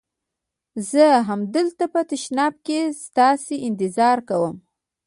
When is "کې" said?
2.65-2.79